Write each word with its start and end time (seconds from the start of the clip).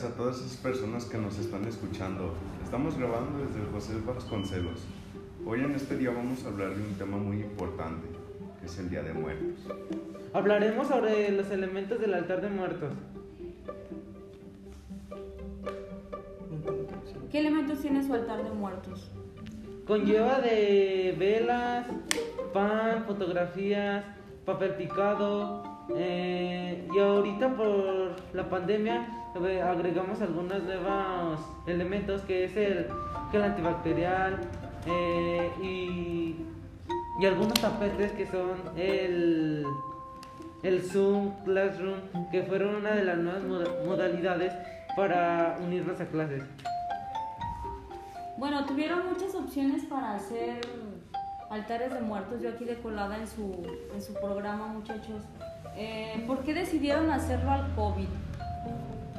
Días 0.00 0.12
a 0.12 0.16
todas 0.16 0.38
esas 0.38 0.56
personas 0.56 1.04
que 1.04 1.18
nos 1.18 1.38
están 1.38 1.62
escuchando. 1.66 2.32
Estamos 2.64 2.96
grabando 2.96 3.40
desde 3.40 3.70
José 3.70 3.92
Vasconcelos. 4.06 4.86
Hoy 5.44 5.60
en 5.60 5.74
este 5.74 5.98
día 5.98 6.10
vamos 6.10 6.42
a 6.44 6.48
hablar 6.48 6.74
de 6.74 6.82
un 6.82 6.94
tema 6.94 7.18
muy 7.18 7.42
importante, 7.42 8.08
que 8.58 8.66
es 8.66 8.78
el 8.78 8.88
Día 8.88 9.02
de 9.02 9.12
Muertos. 9.12 9.58
Hablaremos 10.32 10.88
sobre 10.88 11.30
los 11.32 11.50
elementos 11.50 12.00
del 12.00 12.14
altar 12.14 12.40
de 12.40 12.48
muertos. 12.48 12.94
¿Qué 17.30 17.40
elementos 17.40 17.80
tiene 17.80 18.02
su 18.02 18.14
altar 18.14 18.42
de 18.42 18.50
muertos? 18.52 19.10
Conlleva 19.86 20.40
de 20.40 21.14
velas, 21.18 21.88
pan, 22.54 23.04
fotografías, 23.06 24.02
papel 24.46 24.76
picado. 24.76 25.62
eh, 25.94 26.88
y 26.94 26.98
ahorita 26.98 27.54
por 27.54 28.14
la 28.32 28.48
pandemia 28.48 29.19
agregamos 29.34 30.20
algunos 30.20 30.62
nuevos 30.62 31.40
elementos 31.66 32.22
que 32.22 32.44
es 32.44 32.56
el 32.56 32.86
antibacterial 33.42 34.40
eh, 34.86 35.50
y, 35.62 36.36
algunos 37.24 37.52
tapetes 37.54 38.12
que 38.12 38.26
son 38.26 38.52
el, 38.76 39.66
el 40.62 40.82
Zoom 40.82 41.32
Classroom 41.44 42.00
que 42.30 42.42
fueron 42.44 42.76
una 42.76 42.92
de 42.92 43.04
las 43.04 43.18
nuevas 43.18 43.42
moda- 43.44 43.84
modalidades 43.84 44.54
para 44.96 45.58
unirnos 45.62 46.00
a 46.00 46.06
clases. 46.06 46.42
Bueno, 48.38 48.64
tuvieron 48.64 49.06
muchas 49.10 49.34
opciones 49.34 49.84
para 49.84 50.14
hacer 50.14 50.60
altares 51.50 51.92
de 51.92 52.00
muertos. 52.00 52.40
Yo 52.40 52.48
aquí 52.48 52.64
de 52.64 52.76
colada 52.80 53.18
en 53.18 53.26
su, 53.28 53.66
en 53.94 54.00
su 54.00 54.14
programa, 54.14 54.66
muchachos. 54.68 55.22
Eh, 55.76 56.24
¿Por 56.26 56.38
qué 56.38 56.54
decidieron 56.54 57.10
hacerlo 57.10 57.50
al 57.50 57.74
COVID? 57.74 58.08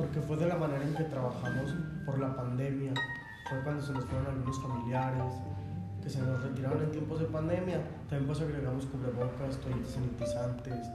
Porque 0.01 0.19
fue 0.21 0.37
de 0.37 0.47
la 0.47 0.55
manera 0.57 0.83
en 0.83 0.95
que 0.95 1.03
trabajamos 1.03 1.75
por 2.05 2.19
la 2.19 2.35
pandemia. 2.35 2.93
Fue 3.49 3.59
cuando 3.63 3.81
se 3.81 3.93
nos 3.93 4.05
fueron 4.05 4.27
algunos 4.27 4.59
familiares 4.61 5.33
que 6.01 6.09
se 6.09 6.21
nos 6.21 6.41
retiraron 6.41 6.81
en 6.83 6.91
tiempos 6.91 7.19
de 7.19 7.25
pandemia. 7.27 7.81
También 8.09 8.25
pues 8.25 8.41
agregamos 8.41 8.85
cubrebocas, 8.87 9.57
toallitas 9.57 9.91
sanitizantes. 9.91 10.87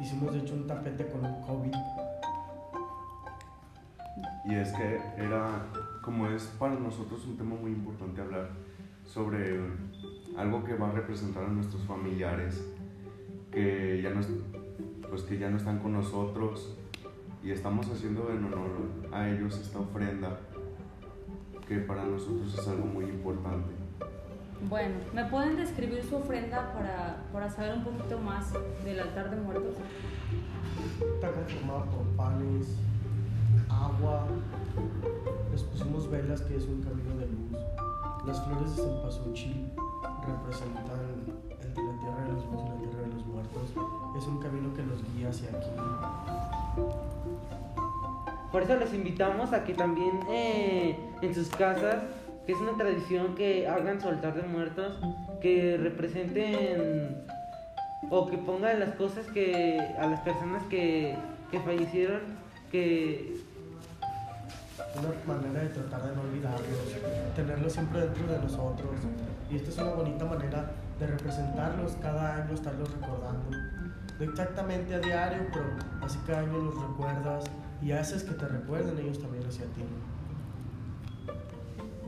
Hicimos 0.00 0.32
de 0.34 0.40
hecho 0.40 0.54
un 0.54 0.66
tapete 0.66 1.06
con 1.08 1.24
un 1.24 1.42
COVID. 1.42 1.74
Y 4.44 4.54
es 4.54 4.72
que 4.72 5.00
era, 5.16 5.66
como 6.02 6.28
es 6.28 6.44
para 6.58 6.74
nosotros 6.74 7.24
un 7.26 7.36
tema 7.36 7.56
muy 7.56 7.72
importante 7.72 8.20
hablar 8.20 8.50
sobre 9.04 9.60
algo 10.36 10.62
que 10.64 10.74
va 10.74 10.88
a 10.88 10.92
representar 10.92 11.44
a 11.44 11.48
nuestros 11.48 11.82
familiares, 11.84 12.62
que 13.50 14.00
ya 14.02 14.10
no, 14.10 14.20
es- 14.20 14.28
pues 15.10 15.22
que 15.22 15.38
ya 15.38 15.50
no 15.50 15.56
están 15.56 15.78
con 15.80 15.92
nosotros 15.94 16.76
y 17.44 17.50
estamos 17.50 17.86
haciendo 17.90 18.30
en 18.30 18.44
honor 18.46 18.70
a 19.12 19.28
ellos 19.28 19.58
esta 19.58 19.78
ofrenda 19.78 20.38
que 21.68 21.76
para 21.78 22.04
nosotros 22.04 22.58
es 22.58 22.66
algo 22.66 22.86
muy 22.86 23.04
importante. 23.04 23.70
Bueno, 24.68 24.94
¿me 25.12 25.26
pueden 25.26 25.56
describir 25.56 26.02
su 26.04 26.16
ofrenda 26.16 26.72
para, 26.72 27.22
para 27.32 27.50
saber 27.50 27.74
un 27.74 27.84
poquito 27.84 28.18
más 28.18 28.52
del 28.82 28.98
altar 28.98 29.30
de 29.30 29.36
muertos? 29.36 29.76
Está 31.14 31.32
conformado 31.32 31.84
por 31.84 32.06
panes, 32.16 32.78
agua. 33.68 34.26
Les 35.52 35.62
pusimos 35.64 36.10
velas, 36.10 36.40
que 36.42 36.56
es 36.56 36.64
un 36.64 36.82
camino 36.82 37.14
de 37.16 37.26
luz. 37.26 37.60
Las 38.26 38.42
flores 38.42 38.74
de 38.76 38.82
cempasúchil 38.82 39.70
representan 40.26 41.53
de 42.12 42.32
los 42.32 42.44
la 42.44 42.76
tierra 42.76 43.00
de 43.00 43.14
los 43.14 43.26
muertos. 43.26 43.70
Es 44.16 44.26
un 44.26 44.38
camino 44.38 44.74
que 44.74 44.82
nos 44.82 45.02
guía 45.14 45.30
hacia 45.30 45.48
aquí. 45.48 45.68
Por 48.52 48.62
eso 48.62 48.76
los 48.76 48.92
invitamos 48.94 49.52
a 49.52 49.64
que 49.64 49.74
también 49.74 50.20
eh, 50.30 50.96
en 51.22 51.34
sus 51.34 51.48
casas, 51.48 52.04
que 52.46 52.52
es 52.52 52.58
una 52.58 52.76
tradición 52.76 53.34
que 53.34 53.66
hagan 53.66 54.00
su 54.00 54.08
altar 54.08 54.34
de 54.34 54.46
muertos, 54.46 54.98
que 55.40 55.76
representen 55.76 57.24
o 58.10 58.26
que 58.26 58.38
pongan 58.38 58.80
las 58.80 58.94
cosas 58.96 59.26
que 59.28 59.80
a 59.98 60.06
las 60.06 60.20
personas 60.20 60.62
que, 60.64 61.16
que 61.50 61.58
fallecieron, 61.60 62.20
que 62.70 63.34
Una 64.96 65.34
manera 65.34 65.60
de 65.60 65.68
tratar 65.70 66.02
de 66.08 66.14
no 66.14 66.22
olvidarlos, 66.22 66.96
tenerlos 67.34 67.72
siempre 67.72 68.00
dentro 68.00 68.26
de 68.26 68.38
nosotros. 68.38 68.90
Y 69.50 69.56
esta 69.56 69.70
es 69.70 69.78
una 69.78 69.94
bonita 69.94 70.24
manera 70.24 70.70
de 71.00 71.06
representarlos 71.06 71.92
cada 72.00 72.36
año, 72.36 72.54
estarlos 72.54 72.90
recordando. 72.92 73.50
No 74.18 74.24
exactamente 74.24 74.94
a 74.94 75.00
diario, 75.00 75.46
pero 75.52 75.66
así 76.00 76.18
cada 76.26 76.40
año 76.40 76.58
los 76.58 76.80
recuerdas 76.80 77.44
y 77.82 77.90
haces 77.90 78.22
que 78.22 78.34
te 78.34 78.46
recuerden 78.46 78.96
ellos 78.98 79.20
también 79.20 79.44
hacia 79.46 79.66
ti. 79.66 79.82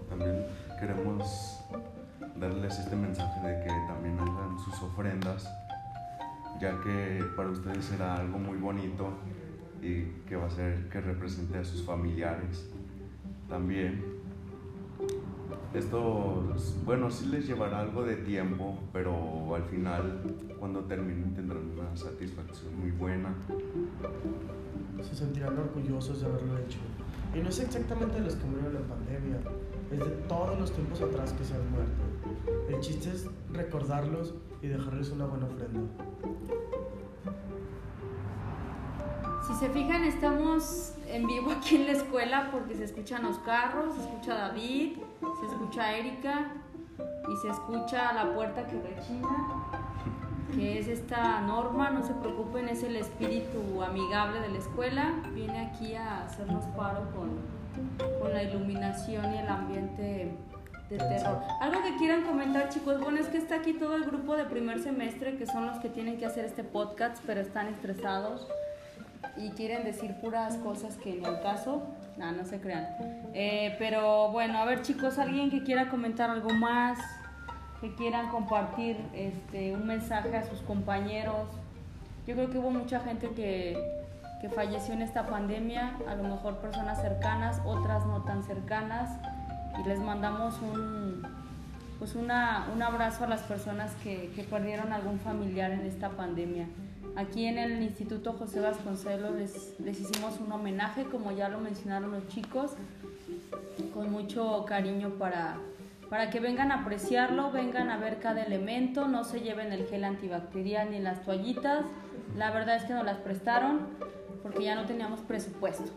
También 0.08 0.46
queremos 0.78 1.60
darles 2.36 2.78
este 2.78 2.94
mensaje 2.94 3.40
de 3.40 3.64
que 3.64 3.70
también 3.88 4.18
hagan 4.20 4.58
sus 4.64 4.80
ofrendas, 4.82 5.48
ya 6.60 6.80
que 6.82 7.24
para 7.36 7.48
ustedes 7.48 7.84
será 7.84 8.16
algo 8.16 8.38
muy 8.38 8.58
bonito 8.58 9.10
y 9.82 10.04
que 10.28 10.36
va 10.36 10.46
a 10.46 10.50
ser 10.50 10.88
que 10.88 11.00
represente 11.00 11.58
a 11.58 11.64
sus 11.64 11.82
familiares. 11.82 12.68
También 13.48 14.16
esto, 15.74 16.42
bueno, 16.84 17.10
sí 17.10 17.26
les 17.26 17.46
llevará 17.46 17.80
algo 17.80 18.02
de 18.02 18.16
tiempo, 18.16 18.78
pero 18.92 19.54
al 19.54 19.64
final, 19.64 20.22
cuando 20.58 20.80
terminen, 20.84 21.34
tendrán 21.34 21.70
una 21.78 21.94
satisfacción 21.94 22.78
muy 22.80 22.90
buena. 22.92 23.34
Se 25.02 25.14
sentirán 25.14 25.58
orgullosos 25.58 26.20
de 26.20 26.26
haberlo 26.26 26.58
hecho. 26.58 26.78
Y 27.34 27.40
no 27.40 27.50
es 27.50 27.60
exactamente 27.60 28.14
de 28.14 28.22
los 28.22 28.36
que 28.36 28.46
murieron 28.46 28.76
en 28.76 28.82
pandemia, 28.84 29.38
es 29.92 29.98
de 29.98 30.10
todos 30.26 30.58
los 30.58 30.72
tiempos 30.72 31.02
atrás 31.02 31.32
que 31.34 31.44
se 31.44 31.54
han 31.54 31.70
muerto. 31.70 32.02
El 32.70 32.80
chiste 32.80 33.10
es 33.10 33.28
recordarlos 33.52 34.34
y 34.62 34.68
dejarles 34.68 35.10
una 35.10 35.26
buena 35.26 35.46
ofrenda. 35.46 35.80
Si 39.46 39.54
se 39.54 39.68
fijan, 39.68 40.02
estamos 40.02 40.92
en 41.06 41.24
vivo 41.24 41.52
aquí 41.52 41.76
en 41.76 41.86
la 41.86 41.92
escuela 41.92 42.48
porque 42.50 42.74
se 42.74 42.82
escuchan 42.82 43.22
los 43.22 43.38
carros, 43.38 43.94
se 43.94 44.00
escucha 44.00 44.34
David, 44.34 44.96
se 45.20 45.46
escucha 45.46 45.96
Erika 45.96 46.50
y 46.98 47.36
se 47.36 47.50
escucha 47.50 48.12
la 48.12 48.34
puerta 48.34 48.66
que 48.66 48.80
rechina, 48.80 49.46
que 50.52 50.80
es 50.80 50.88
esta 50.88 51.40
norma, 51.42 51.90
no 51.90 52.02
se 52.02 52.12
preocupen, 52.14 52.68
es 52.68 52.82
el 52.82 52.96
espíritu 52.96 53.84
amigable 53.84 54.40
de 54.40 54.48
la 54.48 54.58
escuela, 54.58 55.14
viene 55.32 55.60
aquí 55.60 55.94
a 55.94 56.24
hacernos 56.24 56.64
paro 56.76 57.08
con, 57.12 57.38
con 58.20 58.32
la 58.32 58.42
iluminación 58.42 59.32
y 59.32 59.38
el 59.38 59.48
ambiente 59.48 60.34
de 60.90 60.98
terror. 60.98 61.40
Algo 61.60 61.82
que 61.84 61.96
quieran 61.98 62.24
comentar 62.24 62.68
chicos, 62.70 63.00
bueno 63.00 63.20
es 63.20 63.28
que 63.28 63.38
está 63.38 63.54
aquí 63.54 63.74
todo 63.74 63.94
el 63.94 64.06
grupo 64.06 64.36
de 64.36 64.44
primer 64.44 64.80
semestre 64.80 65.36
que 65.36 65.46
son 65.46 65.66
los 65.68 65.78
que 65.78 65.88
tienen 65.88 66.18
que 66.18 66.26
hacer 66.26 66.44
este 66.44 66.64
podcast, 66.64 67.22
pero 67.24 67.40
están 67.40 67.68
estresados 67.68 68.48
y 69.36 69.50
quieren 69.50 69.84
decir 69.84 70.14
puras 70.20 70.56
cosas 70.56 70.96
que 70.96 71.14
ni 71.14 71.24
al 71.24 71.40
caso, 71.42 71.82
no, 72.16 72.32
no 72.32 72.44
se 72.44 72.60
crean. 72.60 72.86
Eh, 73.34 73.76
pero 73.78 74.30
bueno, 74.30 74.58
a 74.58 74.64
ver 74.64 74.82
chicos, 74.82 75.18
alguien 75.18 75.50
que 75.50 75.62
quiera 75.62 75.88
comentar 75.88 76.30
algo 76.30 76.50
más, 76.50 76.98
que 77.80 77.94
quieran 77.94 78.28
compartir 78.28 78.96
este, 79.14 79.74
un 79.74 79.86
mensaje 79.86 80.36
a 80.36 80.42
sus 80.44 80.60
compañeros. 80.60 81.48
Yo 82.26 82.34
creo 82.34 82.50
que 82.50 82.58
hubo 82.58 82.70
mucha 82.70 83.00
gente 83.00 83.30
que, 83.30 83.78
que 84.40 84.48
falleció 84.48 84.94
en 84.94 85.02
esta 85.02 85.26
pandemia, 85.26 85.96
a 86.08 86.14
lo 86.14 86.24
mejor 86.24 86.56
personas 86.56 87.00
cercanas, 87.00 87.60
otras 87.64 88.04
no 88.06 88.22
tan 88.22 88.42
cercanas, 88.42 89.10
y 89.78 89.86
les 89.86 90.00
mandamos 90.00 90.60
un, 90.62 91.22
pues 91.98 92.14
una, 92.14 92.66
un 92.74 92.82
abrazo 92.82 93.24
a 93.24 93.28
las 93.28 93.42
personas 93.42 93.92
que, 94.02 94.32
que 94.34 94.42
perdieron 94.42 94.92
algún 94.92 95.20
familiar 95.20 95.70
en 95.70 95.80
esta 95.86 96.10
pandemia. 96.10 96.66
Aquí 97.16 97.46
en 97.46 97.56
el 97.56 97.82
Instituto 97.82 98.34
José 98.34 98.60
Vasconcelos 98.60 99.34
les, 99.36 99.98
hicimos 99.98 100.38
un 100.38 100.52
homenaje, 100.52 101.04
como 101.04 101.32
ya 101.32 101.48
lo 101.48 101.58
mencionaron 101.58 102.10
los 102.10 102.28
chicos, 102.28 102.72
con 103.94 104.12
mucho 104.12 104.66
cariño 104.68 105.14
para, 105.18 105.56
para 106.10 106.28
que 106.28 106.40
vengan 106.40 106.70
a 106.72 106.82
apreciarlo, 106.82 107.50
vengan 107.52 107.88
a 107.88 107.96
ver 107.96 108.18
cada 108.18 108.42
elemento, 108.42 109.08
no 109.08 109.24
se 109.24 109.40
lleven 109.40 109.72
el 109.72 109.86
gel 109.86 110.04
antibacterial 110.04 110.90
ni 110.90 110.98
las 110.98 111.22
toallitas. 111.24 111.86
La 112.36 112.50
verdad 112.50 112.76
es 112.76 112.84
que 112.84 112.92
nos 112.92 113.06
las 113.06 113.16
prestaron 113.16 113.80
porque 114.42 114.64
ya 114.64 114.74
no 114.74 114.84
teníamos 114.84 115.20
presupuesto. 115.20 115.90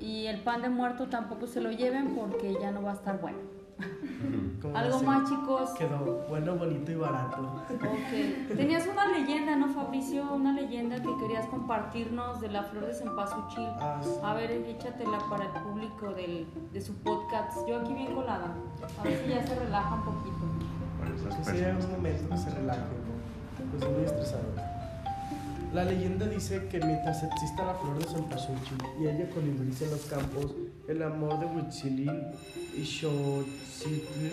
Y 0.00 0.26
el 0.26 0.40
pan 0.40 0.62
de 0.62 0.70
muerto 0.70 1.08
tampoco 1.08 1.46
se 1.46 1.60
lo 1.60 1.70
lleven 1.70 2.14
porque 2.14 2.56
ya 2.58 2.70
no 2.70 2.82
va 2.82 2.92
a 2.92 2.94
estar 2.94 3.20
bueno. 3.20 3.38
¿Cómo 4.62 4.76
Algo 4.76 4.96
así? 4.96 5.04
más, 5.04 5.28
chicos. 5.28 5.70
Quedó 5.70 6.24
bueno, 6.28 6.54
bonito 6.56 6.92
y 6.92 6.94
barato. 6.94 7.42
Ok. 7.70 8.56
Tenías 8.56 8.86
una 8.86 9.06
leyenda, 9.06 9.56
¿no, 9.56 9.68
Fabricio? 9.68 10.32
Una 10.32 10.52
leyenda 10.52 10.96
que 10.96 11.16
querías 11.18 11.46
compartirnos 11.46 12.40
de 12.40 12.48
la 12.48 12.62
flor 12.64 12.86
de 12.86 12.94
cempasúchil. 12.94 13.66
Ah, 13.80 14.00
sí. 14.02 14.10
A 14.22 14.34
ver, 14.34 14.50
échatela 14.50 15.18
para 15.28 15.44
el 15.44 15.62
público 15.62 16.14
del, 16.14 16.46
de 16.72 16.80
su 16.80 16.94
podcast. 16.94 17.58
Yo 17.68 17.80
aquí 17.80 17.92
bien 17.92 18.14
colada. 18.14 18.54
A 18.98 19.02
ver 19.02 19.22
si 19.22 19.30
ya 19.30 19.46
se 19.46 19.54
relaja 19.54 19.94
un 19.94 20.02
poquito. 20.04 20.36
Esas 21.28 21.44
sea 21.44 21.54
personas. 21.54 21.84
un 21.84 21.90
momento 21.92 22.28
que 22.30 22.36
se 22.38 22.50
relajen, 22.50 22.84
pues 23.78 23.90
muy 23.92 24.04
estresados. 24.04 24.73
La 25.74 25.84
leyenda 25.84 26.28
dice 26.28 26.68
que 26.68 26.78
mientras 26.78 27.24
exista 27.24 27.64
la 27.64 27.74
flor 27.74 27.98
de 27.98 28.04
cempasúchil 28.04 28.78
y 29.00 29.08
haya 29.08 29.28
colibríes 29.28 29.82
en 29.82 29.90
los 29.90 30.06
campos, 30.06 30.54
el 30.86 31.02
amor 31.02 31.40
de 31.40 31.46
Huitzilil 31.46 32.28
y 32.76 32.84
Xochitl 32.84 34.32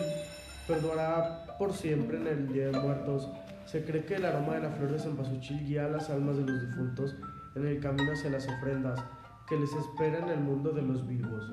perdurará 0.68 1.58
por 1.58 1.74
siempre 1.74 2.18
en 2.18 2.28
el 2.28 2.54
Día 2.54 2.68
de 2.68 2.80
Muertos. 2.80 3.28
Se 3.66 3.84
cree 3.84 4.06
que 4.06 4.18
el 4.18 4.26
aroma 4.26 4.54
de 4.54 4.60
la 4.60 4.70
flor 4.70 4.92
de 4.92 5.00
cempasúchil 5.00 5.66
guía 5.66 5.86
a 5.86 5.90
las 5.90 6.12
almas 6.12 6.38
de 6.38 6.44
los 6.44 6.62
difuntos 6.68 7.16
en 7.56 7.66
el 7.66 7.80
camino 7.80 8.12
hacia 8.12 8.30
las 8.30 8.48
ofrendas 8.48 9.04
que 9.50 9.58
les 9.58 9.74
espera 9.74 10.20
en 10.20 10.30
el 10.30 10.42
mundo 10.42 10.70
de 10.70 10.84
los 10.84 11.08
vivos. 11.08 11.52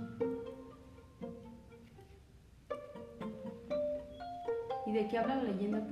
¿Y 4.84 4.92
de 4.92 5.08
qué 5.08 5.16
habla 5.16 5.36
la 5.36 5.44
leyenda? 5.44 5.82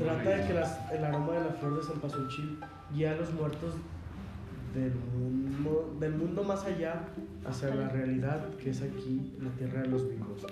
Trata 0.00 0.30
de 0.30 0.46
que 0.46 0.96
el 0.96 1.04
aroma 1.04 1.32
de 1.34 1.44
la 1.44 1.52
flor 1.52 1.76
de 1.76 1.82
cempasúchil 1.86 2.58
guía 2.90 3.12
a 3.12 3.16
los 3.16 3.34
muertos 3.34 3.74
del 4.74 4.94
mundo, 4.94 5.94
del 6.00 6.14
mundo 6.14 6.42
más 6.42 6.64
allá 6.64 7.02
hacia 7.46 7.74
la 7.74 7.90
realidad 7.90 8.48
que 8.54 8.70
es 8.70 8.80
aquí, 8.80 9.36
la 9.38 9.50
tierra 9.50 9.82
de 9.82 9.88
los 9.88 10.08
vivos. 10.08 10.46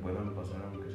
Puedan 0.00 0.34
pasar 0.34 0.62
aunque 0.64 0.90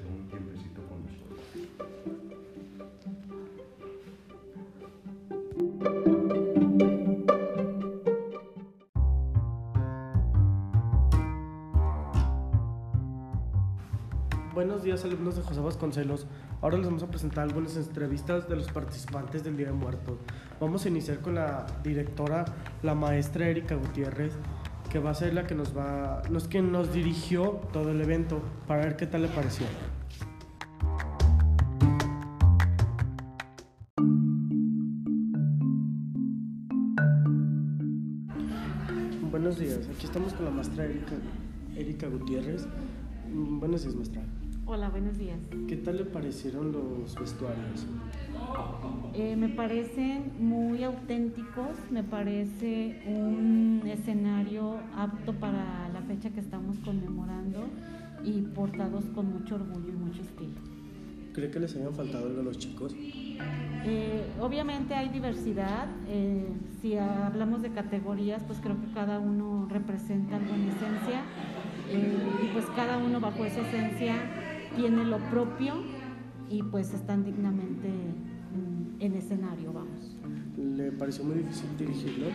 Buenos 14.60 14.84
días 14.84 15.06
alumnos 15.06 15.38
de 15.38 15.42
José 15.42 15.62
Vasconcelos. 15.62 16.28
Ahora 16.62 16.76
les 16.76 16.86
vamos 16.86 17.02
a 17.02 17.08
presentar 17.08 17.46
algunas 17.46 17.78
entrevistas 17.78 18.50
de 18.50 18.58
los 18.58 18.70
participantes 18.70 19.42
del 19.42 19.56
Día 19.56 19.68
de 19.68 19.72
Muertos. 19.72 20.20
Vamos 20.60 20.84
a 20.84 20.90
iniciar 20.90 21.20
con 21.20 21.36
la 21.36 21.66
directora, 21.82 22.44
la 22.84 22.94
maestra 22.94 23.48
Erika 23.48 23.76
Gutiérrez, 23.76 24.34
que 24.92 25.00
va 25.00 25.12
a 25.12 25.14
ser 25.14 25.34
la 25.34 25.48
que 25.48 25.56
nos 25.56 25.78
va, 25.78 26.24
nos 26.30 26.50
quien 26.50 26.74
nos 26.74 26.92
dirigió 26.92 27.62
todo 27.72 27.92
el 27.92 28.02
evento 28.02 28.42
para 28.68 28.84
ver 28.84 28.98
qué 28.98 29.08
tal 29.08 29.22
le 29.22 29.30
pareció. 29.30 29.66
Buenos 39.32 39.58
días, 39.58 39.88
aquí 39.96 40.06
estamos 40.06 40.34
con 40.34 40.44
la 40.44 40.52
maestra 40.52 40.84
Erika, 40.84 41.16
Erika 41.78 42.08
Gutiérrez. 42.10 42.68
Mm, 43.34 43.62
Buenos 43.62 43.84
días, 43.84 43.96
maestra. 43.96 44.22
Hola, 44.72 44.88
buenos 44.90 45.18
días. 45.18 45.40
¿Qué 45.68 45.78
tal 45.78 45.98
le 45.98 46.06
parecieron 46.06 46.72
los 46.72 47.16
vestuarios? 47.16 47.88
Eh, 49.16 49.36
me 49.36 49.50
parecen 49.50 50.32
muy 50.40 50.84
auténticos, 50.84 51.72
me 51.90 52.04
parece 52.04 53.02
un 53.08 53.82
escenario 53.88 54.76
apto 54.96 55.34
para 55.34 55.90
la 55.90 56.04
fecha 56.04 56.30
que 56.30 56.40
estamos 56.40 56.78
conmemorando 56.86 57.66
y 58.24 58.42
portados 58.42 59.06
con 59.16 59.34
mucho 59.34 59.56
orgullo 59.56 59.90
y 59.90 59.94
mucho 59.94 60.22
estilo. 60.22 60.62
¿Cree 61.34 61.50
que 61.50 61.60
les 61.60 61.76
hayan 61.76 61.96
faltado 61.96 62.28
algo 62.28 62.42
a 62.42 62.44
los 62.44 62.60
chicos? 62.60 62.94
Eh, 62.96 64.24
obviamente 64.40 64.94
hay 64.94 65.10
diversidad, 65.10 65.88
eh, 66.08 66.48
si 66.80 66.96
hablamos 66.96 67.64
de 67.64 67.72
categorías, 67.72 68.44
pues 68.44 68.60
creo 68.60 68.80
que 68.80 68.94
cada 68.94 69.18
uno 69.18 69.68
representa 69.68 70.36
algo 70.36 70.54
en 70.54 70.70
esencia 70.70 71.24
y 71.92 72.54
pues 72.54 72.66
cada 72.76 72.98
uno 72.98 73.20
bajo 73.20 73.46
esa 73.46 73.62
esencia 73.62 74.16
tiene 74.80 75.04
lo 75.04 75.18
propio 75.30 75.74
y 76.50 76.64
pues 76.64 76.94
están 76.94 77.26
dignamente 77.26 77.90
en 79.00 79.14
escenario, 79.14 79.74
vamos. 79.74 80.16
¿Le 80.58 80.92
pareció 80.94 81.24
muy 81.26 81.36
difícil 81.40 81.70
dirigirlo? 81.78 82.28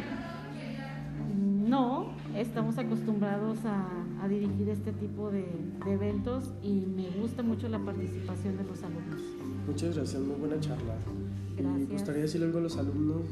No, 1.66 2.12
estamos 2.36 2.76
acostumbrados 2.78 3.58
a, 3.64 3.86
a 4.22 4.28
dirigir 4.28 4.68
este 4.68 4.92
tipo 4.92 5.30
de, 5.30 5.46
de 5.86 5.92
eventos 5.92 6.52
y 6.62 6.84
me 6.86 7.08
gusta 7.18 7.42
mucho 7.42 7.68
la 7.68 7.78
participación 7.78 8.58
de 8.58 8.64
los 8.64 8.82
alumnos. 8.82 9.20
Muchas 9.66 9.96
gracias, 9.96 10.22
muy 10.22 10.36
buena 10.36 10.60
charla. 10.60 10.94
Y 11.58 11.62
me 11.62 11.68
Gracias. 11.70 11.90
gustaría 11.92 12.22
decirle 12.22 12.46
algo 12.46 12.58
a 12.58 12.62
los 12.62 12.76
alumnos, 12.76 13.22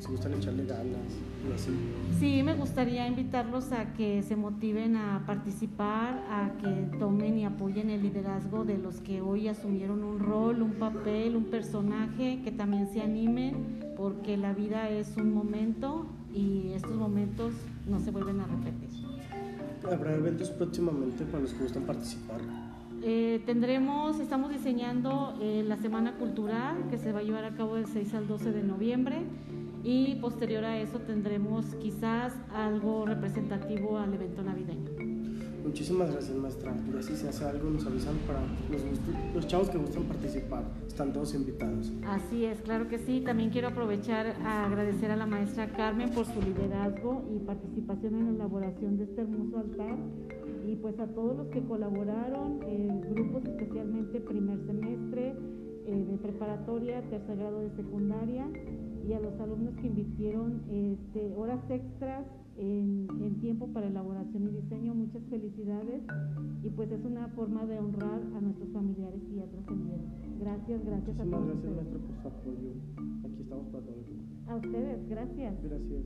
si 0.00 0.08
gustan 0.08 0.34
echarle 0.34 0.64
ganas 0.64 1.12
y 1.46 1.52
así. 1.52 1.70
Sí, 2.18 2.42
me 2.42 2.54
gustaría 2.54 3.06
invitarlos 3.06 3.70
a 3.72 3.92
que 3.92 4.22
se 4.22 4.34
motiven 4.34 4.96
a 4.96 5.24
participar, 5.26 6.24
a 6.30 6.52
que 6.60 6.98
tomen 6.98 7.38
y 7.38 7.44
apoyen 7.44 7.90
el 7.90 8.02
liderazgo 8.02 8.64
de 8.64 8.78
los 8.78 9.00
que 9.00 9.20
hoy 9.20 9.48
asumieron 9.48 10.02
un 10.02 10.18
rol, 10.18 10.62
un 10.62 10.72
papel, 10.72 11.36
un 11.36 11.44
personaje, 11.44 12.40
que 12.42 12.50
también 12.50 12.88
se 12.92 13.02
animen, 13.02 13.84
porque 13.96 14.36
la 14.36 14.54
vida 14.54 14.88
es 14.88 15.16
un 15.16 15.34
momento 15.34 16.06
y 16.34 16.72
estos 16.72 16.96
momentos 16.96 17.52
no 17.86 18.00
se 18.00 18.10
vuelven 18.10 18.40
a 18.40 18.46
repetir. 18.46 18.88
Habrá 19.90 20.14
eventos 20.14 20.50
próximamente 20.50 21.24
para 21.24 21.42
los 21.42 21.52
que 21.52 21.62
gustan 21.62 21.82
participar. 21.84 22.40
Eh, 23.02 23.42
tendremos, 23.46 24.20
estamos 24.20 24.50
diseñando 24.50 25.34
eh, 25.40 25.64
la 25.66 25.78
Semana 25.78 26.16
Cultural 26.16 26.76
que 26.90 26.98
se 26.98 27.12
va 27.12 27.20
a 27.20 27.22
llevar 27.22 27.46
a 27.46 27.54
cabo 27.54 27.76
del 27.76 27.86
6 27.86 28.12
al 28.14 28.28
12 28.28 28.52
de 28.52 28.62
noviembre 28.62 29.22
y 29.82 30.16
posterior 30.16 30.64
a 30.64 30.80
eso 30.80 30.98
tendremos 30.98 31.66
quizás 31.76 32.34
algo 32.52 33.06
representativo 33.06 33.98
al 33.98 34.14
evento 34.14 34.42
navideño. 34.42 34.90
Muchísimas 35.64 36.10
gracias, 36.10 36.36
maestra. 36.36 36.74
Y 36.92 36.96
así 36.98 37.14
se 37.14 37.28
hace 37.28 37.44
algo, 37.44 37.70
nos 37.70 37.86
avisan 37.86 38.16
para 38.26 38.40
los, 38.70 38.82
los 39.34 39.46
chavos 39.46 39.70
que 39.70 39.78
gustan 39.78 40.04
participar. 40.04 40.64
Están 40.86 41.12
todos 41.12 41.34
invitados. 41.34 41.92
Así 42.06 42.44
es, 42.44 42.60
claro 42.62 42.88
que 42.88 42.98
sí. 42.98 43.20
También 43.20 43.50
quiero 43.50 43.68
aprovechar 43.68 44.34
a 44.44 44.66
agradecer 44.66 45.10
a 45.10 45.16
la 45.16 45.26
maestra 45.26 45.68
Carmen 45.68 46.10
por 46.10 46.26
su 46.26 46.40
liderazgo 46.40 47.24
y 47.34 47.38
participación 47.40 48.14
en 48.16 48.24
la 48.26 48.30
elaboración 48.32 48.96
de 48.96 49.04
este 49.04 49.20
hermoso 49.20 49.58
altar 49.58 49.96
y 50.66 50.76
pues 50.76 50.98
a 51.00 51.06
todos 51.06 51.36
los 51.36 51.48
que 51.48 51.62
colaboraron, 51.62 52.60
eh, 52.66 52.88
grupos 53.10 53.44
especialmente 53.44 54.20
primer 54.20 54.58
semestre 54.66 55.34
eh, 55.86 56.06
de 56.08 56.16
preparatoria, 56.18 57.02
tercer 57.02 57.36
grado 57.36 57.60
de 57.60 57.70
secundaria 57.70 58.46
y 59.10 59.12
a 59.12 59.18
los 59.18 59.38
alumnos 59.40 59.74
que 59.74 59.88
invirtieron 59.88 60.62
este, 60.70 61.34
horas 61.36 61.58
extras 61.68 62.24
en, 62.56 63.08
en 63.20 63.40
tiempo 63.40 63.66
para 63.72 63.88
elaboración 63.88 64.44
y 64.44 64.60
diseño. 64.62 64.94
Muchas 64.94 65.22
felicidades 65.28 66.02
y 66.62 66.70
pues 66.70 66.92
es 66.92 67.04
una 67.04 67.26
forma 67.28 67.66
de 67.66 67.80
honrar 67.80 68.20
a 68.36 68.40
nuestros 68.40 68.68
familiares 68.72 69.20
y 69.34 69.40
a 69.40 69.46
trascendieron. 69.46 70.06
Gracias, 70.38 70.84
gracias 70.84 71.18
a 71.18 71.24
Muchísimas 71.24 71.40
todos 71.42 71.46
gracias, 71.46 71.56
ustedes. 71.56 71.76
maestra, 71.76 71.98
por 72.06 72.22
su 72.22 72.28
apoyo. 72.28 72.70
Aquí 73.24 73.42
estamos 73.42 73.66
para 73.66 73.82
todo 73.84 73.96
lo 73.96 74.02
que 74.06 74.50
A 74.50 74.56
ustedes, 74.56 75.08
gracias. 75.08 75.54
Gracias. 75.64 76.04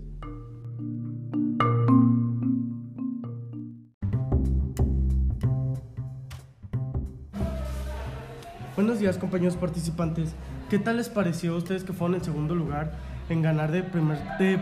Buenos 8.76 8.98
días, 8.98 9.18
compañeros 9.18 9.56
participantes. 9.56 10.34
¿Qué 10.70 10.78
tal 10.78 10.96
les 10.96 11.08
pareció 11.08 11.54
a 11.54 11.56
ustedes 11.58 11.84
que 11.84 11.92
fueron 11.92 12.16
en 12.16 12.24
segundo 12.24 12.54
lugar 12.54 12.92
en 13.28 13.42
ganar 13.42 13.70
de 13.70 13.82
primer 13.82 14.18
de 14.38 14.58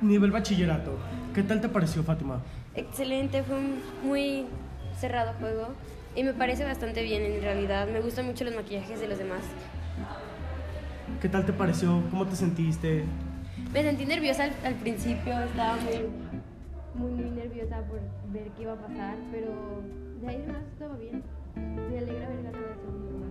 nivel 0.00 0.30
bachillerato? 0.30 0.96
¿Qué 1.34 1.42
tal 1.42 1.60
te 1.60 1.68
pareció, 1.68 2.02
Fátima? 2.02 2.40
Excelente, 2.74 3.42
fue 3.42 3.56
un 3.56 3.78
muy 4.02 4.46
cerrado 4.98 5.34
juego 5.38 5.68
y 6.16 6.24
me 6.24 6.32
parece 6.32 6.64
bastante 6.64 7.02
bien 7.02 7.22
en 7.22 7.42
realidad. 7.42 7.88
Me 7.92 8.00
gustan 8.00 8.26
mucho 8.26 8.44
los 8.44 8.54
maquillajes 8.54 9.00
de 9.00 9.08
los 9.08 9.18
demás. 9.18 9.42
¿Qué 11.20 11.28
tal 11.28 11.44
te 11.44 11.52
pareció? 11.52 12.02
¿Cómo 12.10 12.26
te 12.26 12.36
sentiste? 12.36 13.04
Me 13.72 13.82
sentí 13.82 14.06
nerviosa 14.06 14.44
al, 14.44 14.52
al 14.64 14.74
principio, 14.74 15.38
estaba 15.40 15.76
muy, 15.76 16.08
muy, 16.94 17.10
muy 17.22 17.30
nerviosa 17.30 17.82
por 17.82 18.00
ver 18.32 18.48
qué 18.56 18.62
iba 18.62 18.72
a 18.72 18.76
pasar, 18.76 19.16
pero 19.30 19.82
de 20.20 20.28
ahí 20.28 20.44
más 20.46 20.62
todo 20.78 20.96
bien. 20.96 21.22
Me 21.54 21.98
alegra 21.98 22.26
haber 22.26 22.42
ganado 22.44 22.64
el 22.72 22.80
segundo 22.80 23.10
lugar. 23.10 23.28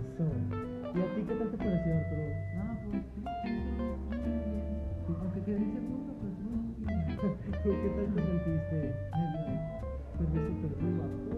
Eso. 0.00 0.24
¿Y 0.94 0.98
a 0.98 1.14
ti 1.14 1.22
qué 1.28 1.34
tal 1.34 1.50
te 1.50 1.56
pareció, 1.58 1.94
Arturo? 1.94 2.22
Aunque 5.20 5.40
quedé 5.42 5.56
en 5.58 5.72
segundo, 5.74 6.12
pues 6.20 6.32
no. 6.40 6.56
¿Qué 7.62 7.88
tal 7.90 8.08
te 8.14 8.20
sentiste? 8.22 8.78
Nervioso, 10.18 10.52
pero 10.62 10.74
muy 10.80 10.92
guapo. 10.96 11.30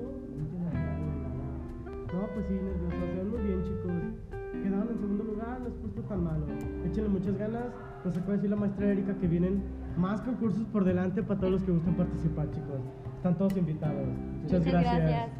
No, 2.13 2.21
pues 2.35 2.47
sí, 2.47 2.55
nervioso. 2.55 3.03
Muy 3.31 3.43
bien, 3.43 3.61
chicos. 3.65 3.99
Quedaron 4.63 4.89
en 4.91 4.99
segundo 5.01 5.25
lugar, 5.25 5.61
no 5.61 5.67
es 5.67 5.75
puesto 5.75 6.03
tan 6.03 6.23
malo. 6.23 6.47
Échenle 6.87 7.09
muchas 7.09 7.37
ganas. 7.37 7.67
Nos 8.05 8.17
acaba 8.17 8.31
de 8.33 8.37
decir 8.37 8.51
la 8.51 8.57
maestra 8.57 8.87
Erika 8.87 9.15
que 9.19 9.27
vienen 9.27 9.63
más 9.97 10.21
concursos 10.21 10.65
por 10.67 10.85
delante 10.85 11.23
para 11.25 11.41
todos 11.41 11.53
los 11.55 11.63
que 11.65 11.73
gustan 11.73 11.95
participar, 11.95 12.49
chicos. 12.53 12.81
Están 13.17 13.37
todos 13.37 13.57
invitados. 13.57 14.07
Muchas, 14.43 14.65
Muchas 14.65 14.83
gracias. 14.83 15.31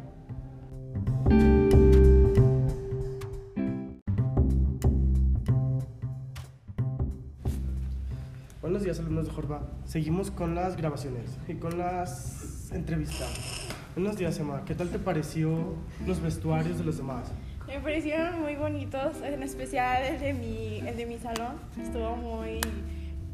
Alumnos 8.99 9.25
de 9.27 9.31
Jorba. 9.33 9.61
Seguimos 9.85 10.31
con 10.31 10.55
las 10.55 10.75
grabaciones 10.77 11.37
y 11.47 11.55
con 11.55 11.77
las 11.77 12.71
entrevistas. 12.71 13.67
Buenos 13.95 14.17
días, 14.17 14.39
Emma. 14.39 14.63
¿Qué 14.65 14.75
tal 14.75 14.89
te 14.89 14.99
pareció 14.99 15.75
los 16.05 16.21
vestuarios 16.21 16.77
de 16.77 16.83
los 16.83 16.97
demás? 16.97 17.31
Me 17.67 17.79
parecieron 17.79 18.41
muy 18.41 18.55
bonitos, 18.55 19.21
en 19.23 19.41
especial 19.43 20.03
el 20.03 20.19
de 20.19 20.33
mi, 20.33 20.79
el 20.87 20.97
de 20.97 21.05
mi 21.05 21.17
salón. 21.17 21.55
Estuvo 21.81 22.15
muy 22.15 22.59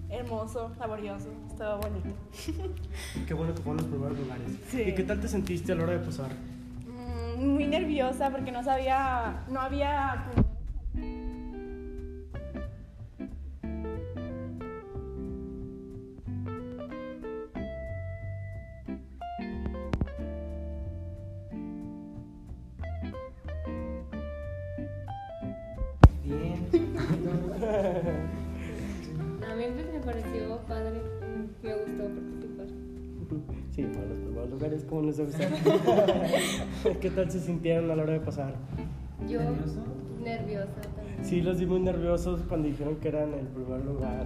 hermoso, 0.09 0.71
laborioso, 0.79 1.29
estuvo 1.47 1.77
bonito. 1.77 2.09
Qué 3.27 3.33
bueno 3.33 3.53
que 3.53 3.61
fueron 3.61 3.77
los 3.77 3.85
primeros 3.87 4.19
lugares. 4.19 4.51
Sí. 4.69 4.81
¿Y 4.81 4.95
qué 4.95 5.03
tal 5.03 5.19
te 5.19 5.27
sentiste 5.27 5.71
a 5.71 5.75
la 5.75 5.83
hora 5.83 5.93
de 5.93 5.99
pasar? 5.99 6.29
Mm, 7.37 7.45
Muy 7.53 7.65
nerviosa 7.65 8.29
porque 8.29 8.51
no 8.51 8.63
sabía, 8.63 9.43
no 9.49 9.59
había... 9.61 10.25
Bien. 10.35 10.45
Pues, 29.73 29.93
me 29.93 29.99
pareció 29.99 30.57
padre, 30.67 31.01
me 31.61 31.73
gustó 31.73 32.03
participar. 32.03 32.67
Sí, 33.71 33.83
para 33.83 34.07
los 34.07 34.17
primeros 34.17 34.49
lugares, 34.49 34.85
¿cómo 34.89 35.01
les 35.03 35.19
gusta? 35.19 35.47
¿Qué 36.99 37.09
tal 37.11 37.29
se 37.31 37.39
sintieron 37.39 37.91
a 37.91 37.95
la 37.95 38.03
hora 38.03 38.13
de 38.13 38.19
pasar? 38.19 38.55
Yo 39.27 39.39
nerviosa 40.23 40.81
también. 40.81 41.23
Sí, 41.23 41.41
los 41.41 41.59
vi 41.59 41.67
muy 41.67 41.79
nerviosos 41.79 42.41
cuando 42.49 42.67
dijeron 42.67 42.95
que 42.95 43.09
eran 43.09 43.33
el 43.35 43.45
primer 43.45 43.85
lugar. 43.85 44.25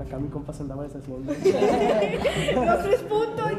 Acá 0.00 0.18
mi 0.18 0.28
compa 0.28 0.54
se 0.54 0.62
andaba 0.62 0.84
deshaciendo. 0.84 1.30
Los 2.54 2.82
tres 2.82 3.02
puntos, 3.02 3.52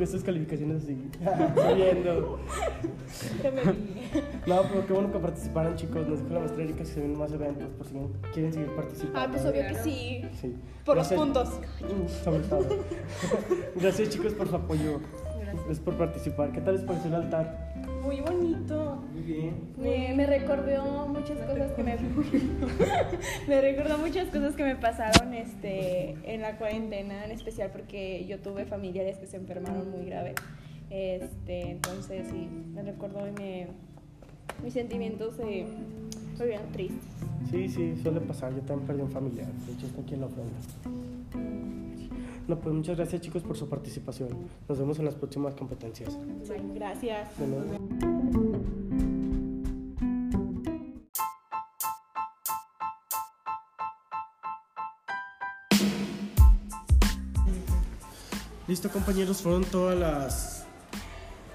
Estas 0.00 0.22
calificaciones 0.22 0.84
así. 0.84 1.10
Subiendo. 1.56 2.38
No, 4.46 4.62
pero 4.62 4.86
qué 4.86 4.92
bueno 4.92 5.12
que 5.12 5.18
participaran, 5.18 5.76
chicos. 5.76 6.06
Nos 6.06 6.20
dijo 6.20 6.34
la 6.34 6.40
maestra 6.40 6.62
Erika 6.64 6.78
que 6.78 6.84
se 6.84 7.00
vienen 7.00 7.18
más 7.18 7.32
eventos 7.32 7.68
por 7.70 7.86
si 7.86 7.94
quieren 8.32 8.52
seguir 8.52 8.70
participando. 8.74 9.20
Ah, 9.20 9.28
pues 9.30 9.44
obvio 9.44 9.66
que 9.68 9.74
sí. 9.74 10.22
Sí. 10.40 10.56
Por 10.84 10.96
los 10.96 11.08
puntos. 11.08 11.60
Sobre 12.24 12.40
todo. 12.44 12.66
Gracias, 13.76 14.10
chicos, 14.10 14.32
por 14.34 14.48
su 14.48 14.56
apoyo. 14.56 15.00
Gracias. 15.00 15.54
Gracias 15.54 15.80
por 15.80 15.94
participar. 15.96 16.52
¿Qué 16.52 16.60
tal 16.60 16.74
les 16.74 16.84
pareció 16.84 17.08
el 17.08 17.14
altar? 17.16 17.70
Muy 18.02 18.20
bonito. 18.20 19.04
Muy 19.12 19.22
bien. 19.22 19.74
Me, 19.76 20.14
me 20.14 20.26
recordó 20.26 21.06
muchas 21.06 21.38
cosas 21.38 21.72
que 21.72 21.82
me 21.82 21.96
me 23.48 23.60
recordó 23.60 23.98
muchas 23.98 24.28
cosas 24.28 24.54
que 24.54 24.64
me 24.64 24.76
pasaron 24.76 25.34
este 25.34 26.16
en 26.24 26.40
la 26.40 26.56
cuarentena 26.56 27.24
en 27.24 27.30
especial 27.30 27.70
porque 27.70 28.24
yo 28.26 28.38
tuve 28.38 28.64
familiares 28.64 29.18
que 29.18 29.26
se 29.26 29.36
enfermaron 29.36 29.90
muy 29.90 30.06
grave 30.06 30.34
este 30.88 31.70
entonces 31.70 32.26
sí 32.30 32.48
me 32.74 32.82
recordó 32.82 33.26
y 33.28 33.32
me 33.32 33.68
mis 34.62 34.72
sentimientos 34.72 35.36
se 35.36 35.66
volvieron 36.38 36.72
tristes 36.72 37.20
Sí, 37.50 37.68
sí, 37.68 37.96
suele 38.00 38.20
pasar. 38.20 38.54
Yo 38.54 38.60
también 38.60 38.86
perdí 38.86 39.02
un 39.02 39.10
familiar. 39.10 39.50
De 39.66 39.72
hecho, 39.72 39.86
está 39.86 40.00
aquí 40.02 40.14
en 40.14 40.20
la 40.20 40.26
ofrenda. 40.26 40.56
No, 42.46 42.58
pues 42.58 42.74
muchas 42.74 42.96
gracias, 42.96 43.22
chicos, 43.22 43.42
por 43.42 43.56
su 43.56 43.68
participación. 43.68 44.28
Nos 44.68 44.78
vemos 44.78 44.98
en 44.98 45.04
las 45.06 45.14
próximas 45.14 45.54
competencias. 45.54 46.16
Gracias 46.74 47.38
De 47.38 47.46
nuevo. 47.46 47.78
Listo, 58.68 58.88
compañeros, 58.90 59.42
fueron 59.42 59.64
todas 59.64 59.98
las 59.98 60.66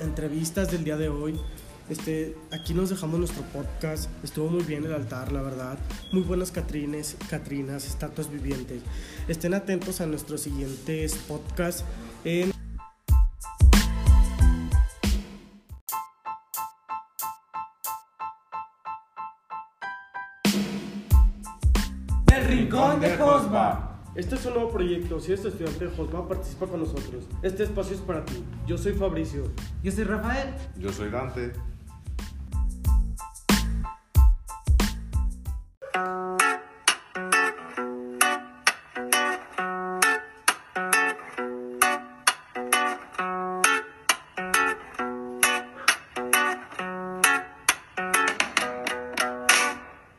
entrevistas 0.02 0.70
del 0.72 0.84
día 0.84 0.98
de 0.98 1.08
hoy. 1.08 1.40
Este, 1.88 2.36
aquí 2.52 2.74
nos 2.74 2.90
dejamos 2.90 3.20
nuestro 3.20 3.44
podcast. 3.44 4.10
Estuvo 4.24 4.48
muy 4.50 4.64
bien 4.64 4.86
el 4.86 4.94
altar, 4.94 5.32
la 5.32 5.42
verdad. 5.42 5.78
Muy 6.12 6.24
buenas 6.24 6.52
catrines, 6.52 7.16
catrinas, 7.30 7.86
estatuas 7.86 8.32
vivientes. 8.32 8.82
Estén 9.28 9.54
atentos 9.54 10.02
a 10.02 10.08
nuestros 10.08 10.42
siguientes 10.42 11.16
podcasts 11.28 11.84
en 12.24 12.52
El 22.34 22.46
Rincón 22.48 23.00
de 23.00 23.16
Josba. 23.16 23.92
Este 24.16 24.36
es 24.36 24.46
un 24.46 24.54
nuevo 24.54 24.72
proyecto. 24.72 25.20
Si 25.20 25.34
eres 25.34 25.46
estudiante 25.46 25.86
de 25.86 25.96
Josma, 25.96 26.28
participa 26.28 26.66
con 26.66 26.80
nosotros. 26.80 27.26
Este 27.44 27.64
espacio 27.64 27.96
es 27.96 28.02
para 28.02 28.26
ti. 28.26 28.44
Yo 28.66 28.78
soy 28.78 28.94
Fabricio. 28.94 29.52
Yo 29.84 29.92
soy 29.92 30.06
Rafael. 30.06 30.54
Yo 30.80 30.92
soy 30.92 31.12
Dante. 31.12 31.52